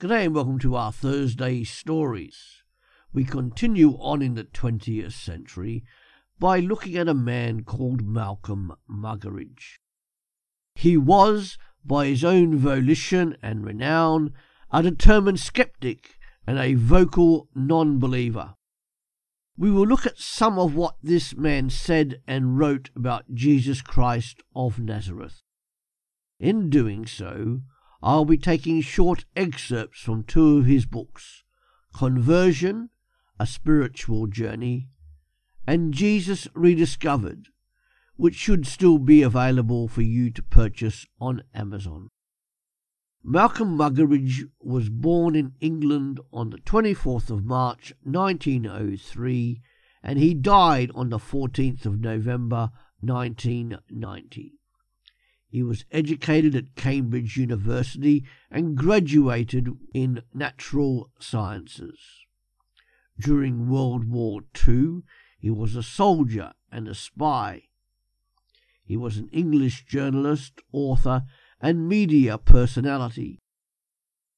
[0.00, 2.62] G'day and welcome to our Thursday stories.
[3.12, 5.84] We continue on in the 20th century
[6.38, 9.78] by looking at a man called Malcolm Muggeridge.
[10.74, 14.32] He was, by his own volition and renown,
[14.72, 18.54] a determined skeptic and a vocal non believer.
[19.58, 24.42] We will look at some of what this man said and wrote about Jesus Christ
[24.56, 25.42] of Nazareth.
[26.38, 27.60] In doing so,
[28.02, 31.44] I'll be taking short excerpts from two of his books
[31.94, 32.90] Conversion,
[33.38, 34.88] A Spiritual Journey,
[35.66, 37.48] and Jesus Rediscovered,
[38.16, 42.08] which should still be available for you to purchase on Amazon.
[43.22, 49.60] Malcolm Muggeridge was born in England on the 24th of March 1903
[50.02, 52.70] and he died on the 14th of November
[53.00, 54.59] 1990.
[55.50, 61.98] He was educated at Cambridge University and graduated in natural sciences.
[63.18, 65.02] During World War II,
[65.40, 67.64] he was a soldier and a spy.
[68.84, 71.24] He was an English journalist, author,
[71.60, 73.40] and media personality.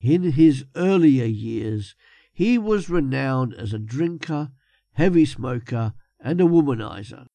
[0.01, 1.95] In his earlier years,
[2.33, 4.51] he was renowned as a drinker,
[4.95, 7.27] heavy smoker, and a womanizer.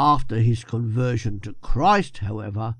[0.00, 2.76] After his conversion to Christ, however,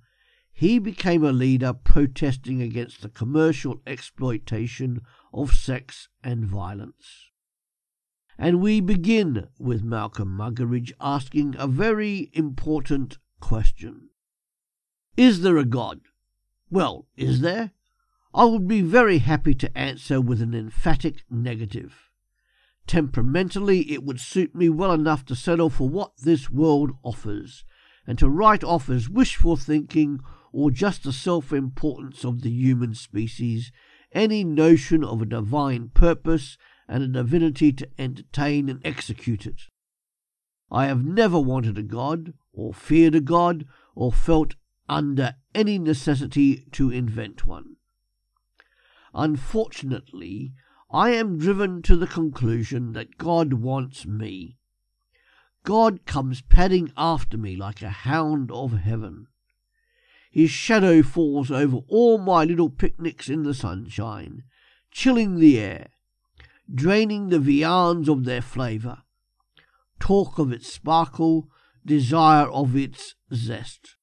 [0.53, 5.01] he became a leader protesting against the commercial exploitation
[5.33, 7.33] of sex and violence.
[8.39, 14.11] And we begin with Malcolm Muggeridge asking a very important question
[15.17, 16.03] Is there a God?
[16.71, 17.73] Well, is there?
[18.33, 22.08] I would be very happy to answer with an emphatic negative.
[22.89, 27.65] Temperamentally, it would suit me well enough to settle for what this world offers,
[28.07, 30.21] and to write off as wishful thinking
[30.53, 33.71] or just the self importance of the human species
[34.13, 36.57] any notion of a divine purpose
[36.89, 39.65] and a divinity to entertain and execute it.
[40.71, 44.55] I have never wanted a God, or feared a God, or felt
[44.89, 47.77] under any necessity to invent one.
[49.13, 50.55] Unfortunately,
[50.91, 54.57] I am driven to the conclusion that God wants me.
[55.63, 59.27] God comes padding after me like a hound of heaven.
[60.31, 64.45] His shadow falls over all my little picnics in the sunshine,
[64.91, 65.89] chilling the air,
[66.73, 69.03] draining the viands of their flavour,
[70.01, 71.51] talk of its sparkle,
[71.85, 73.97] desire of its zest.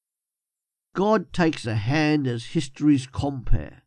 [0.94, 3.80] God takes a hand as history's compère.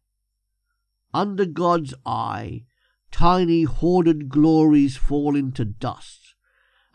[1.13, 2.65] Under God's eye,
[3.11, 6.35] Tiny hoarded glories fall into dust.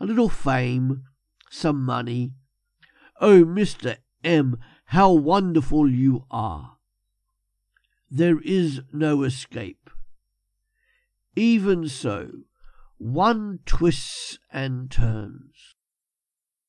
[0.00, 1.04] A little fame,
[1.50, 2.32] some money.
[3.20, 3.98] Oh, Mr.
[4.22, 6.78] M., how wonderful you are!
[8.10, 9.90] There is no escape.
[11.36, 12.30] Even so,
[12.98, 15.74] one twists and turns,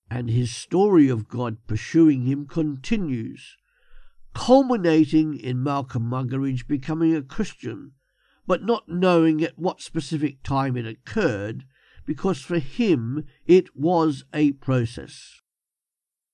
[0.09, 3.57] and his story of God pursuing him continues,
[4.33, 7.91] culminating in Malcolm Muggeridge becoming a Christian
[8.47, 11.65] but not knowing at what specific time it occurred,
[12.05, 15.41] because for him it was a process.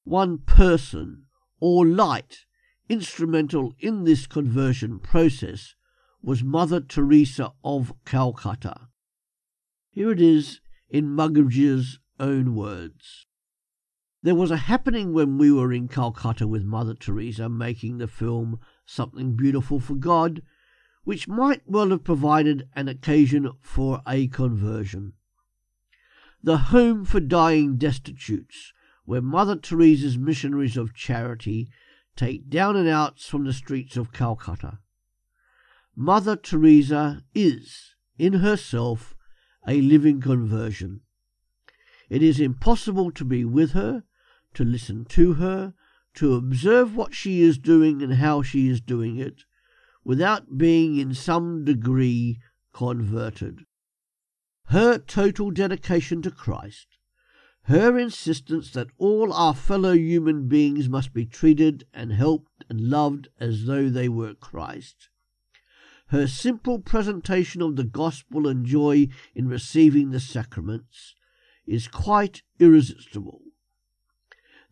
[0.04, 1.26] One person
[1.60, 2.46] or light
[2.90, 5.76] instrumental in this conversion process
[6.22, 8.90] was Mother Teresa of Calcutta.
[9.90, 13.26] Here it is in Muggeridge's own words.
[14.24, 18.60] There was a happening when we were in Calcutta with Mother Teresa making the film
[18.86, 20.42] Something Beautiful for God
[21.04, 25.14] which might well have provided an occasion for a conversion.
[26.44, 28.74] The Home for Dying Destitutes,
[29.06, 31.70] where Mother Teresa's missionaries of charity
[32.16, 34.80] take down and outs from the streets of Calcutta.
[35.96, 39.16] Mother Teresa is, in herself,
[39.68, 41.02] a living conversion.
[42.10, 44.04] It is impossible to be with her,
[44.54, 45.74] to listen to her,
[46.16, 49.44] to observe what she is doing and how she is doing it,
[50.04, 52.40] without being in some degree
[52.74, 53.66] converted.
[54.66, 56.88] Her total dedication to Christ,
[57.64, 63.28] her insistence that all our fellow human beings must be treated and helped and loved
[63.40, 65.10] as though they were Christ,
[66.12, 71.16] her simple presentation of the gospel and joy in receiving the sacraments
[71.66, 73.40] is quite irresistible.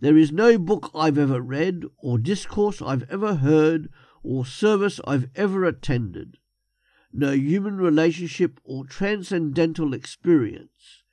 [0.02, 3.90] There is no book I've ever read, or discourse I've ever heard,
[4.24, 6.38] or service I've ever attended,
[7.12, 11.04] no human relationship or transcendental experience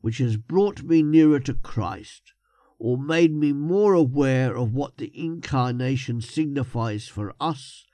[0.00, 2.32] which has brought me nearer to Christ
[2.78, 7.84] or made me more aware of what the Incarnation signifies for us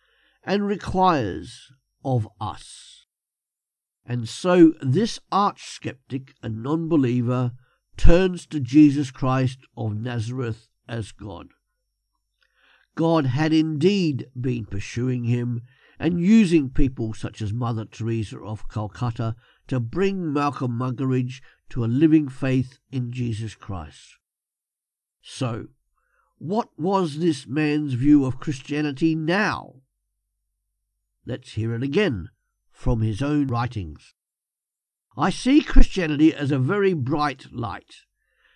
[0.44, 1.72] and requires
[2.04, 3.06] of us.
[4.04, 7.52] And so this arch skeptic and non believer
[7.96, 11.48] turns to Jesus Christ of Nazareth as God.
[12.94, 15.62] God had indeed been pursuing him
[15.98, 19.36] and using people such as Mother Teresa of Calcutta
[19.68, 21.40] to bring Malcolm Muggeridge
[21.70, 24.16] to a living faith in Jesus Christ.
[25.22, 25.68] So,
[26.38, 29.76] what was this man's view of Christianity now?
[31.24, 32.30] Let's hear it again
[32.72, 34.14] from his own writings.
[35.16, 37.94] I see Christianity as a very bright light,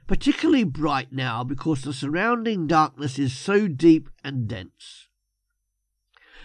[0.07, 5.09] particularly bright now because the surrounding darkness is so deep and dense.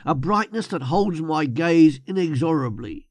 [0.05, 3.07] A brightness that holds my gaze inexorably,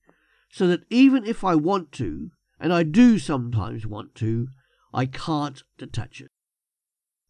[0.50, 4.49] so that even if I want to, and I do sometimes want to,
[4.93, 6.31] I can't detach it.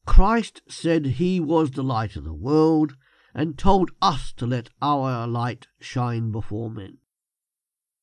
[0.07, 2.97] Christ said he was the light of the world,
[3.35, 6.99] and told us to let our light shine before men.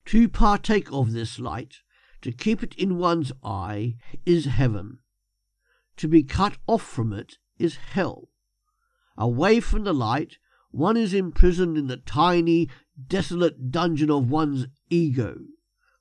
[0.06, 1.78] To partake of this light,
[2.22, 5.00] to keep it in one's eye, is heaven.
[5.98, 8.30] To be cut off from it is hell.
[9.18, 10.38] Away from the light,
[10.72, 12.70] one is imprisoned in the tiny,
[13.08, 15.38] desolate dungeon of one's ego.